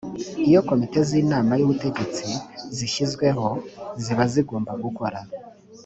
iyo 0.49 0.59
komite 0.69 0.99
z’inama 1.09 1.53
y’ubutegetsi 1.55 2.25
zishyizweho 2.75 3.47
ziba 4.03 4.23
zigomba 4.33 4.71
gukora 4.83 5.19